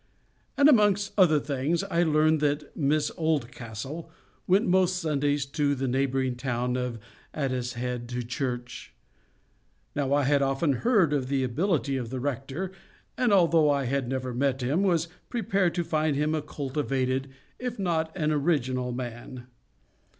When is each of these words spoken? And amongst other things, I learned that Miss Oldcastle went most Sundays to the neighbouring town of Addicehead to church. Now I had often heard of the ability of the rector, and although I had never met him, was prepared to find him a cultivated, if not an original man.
And 0.57 0.67
amongst 0.67 1.13
other 1.15 1.39
things, 1.39 1.83
I 1.83 2.01
learned 2.01 2.39
that 2.39 2.75
Miss 2.75 3.11
Oldcastle 3.19 4.09
went 4.47 4.65
most 4.65 4.95
Sundays 4.95 5.45
to 5.45 5.75
the 5.75 5.87
neighbouring 5.87 6.35
town 6.37 6.75
of 6.75 6.97
Addicehead 7.35 8.07
to 8.07 8.23
church. 8.23 8.95
Now 9.95 10.11
I 10.11 10.23
had 10.23 10.41
often 10.41 10.73
heard 10.81 11.13
of 11.13 11.27
the 11.27 11.43
ability 11.43 11.97
of 11.97 12.09
the 12.09 12.19
rector, 12.19 12.71
and 13.15 13.31
although 13.31 13.69
I 13.69 13.85
had 13.85 14.07
never 14.07 14.33
met 14.33 14.63
him, 14.63 14.81
was 14.81 15.07
prepared 15.29 15.75
to 15.75 15.83
find 15.83 16.15
him 16.15 16.33
a 16.33 16.41
cultivated, 16.41 17.29
if 17.59 17.77
not 17.77 18.11
an 18.17 18.31
original 18.31 18.91
man. 18.91 19.45